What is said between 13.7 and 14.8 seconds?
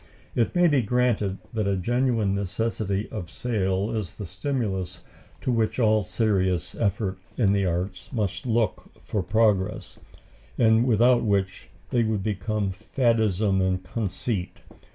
conceit.